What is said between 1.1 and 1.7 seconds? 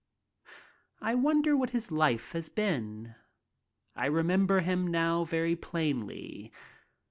wonder what